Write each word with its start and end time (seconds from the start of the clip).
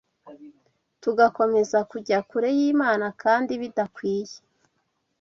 tugakomeza 1.01 1.79
kujya 1.91 2.17
kure 2.29 2.49
y’Imana 2.57 3.07
kandi 3.21 3.51
bidakwiye 3.61 4.35